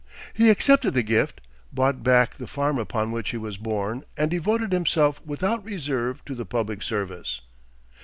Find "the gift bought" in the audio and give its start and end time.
0.95-2.01